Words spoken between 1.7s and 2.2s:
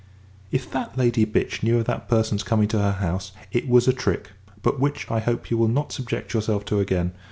of that